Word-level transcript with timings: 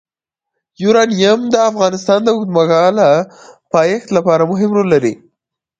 یورانیم 0.83 1.39
د 1.49 1.55
افغانستان 1.69 2.19
د 2.23 2.29
اوږدمهاله 2.35 3.09
پایښت 3.73 4.07
لپاره 4.17 4.43
مهم 4.51 4.69
رول 4.77 4.87
لري. 4.93 5.13